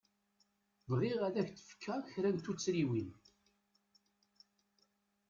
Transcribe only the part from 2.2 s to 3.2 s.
n tuttriwin.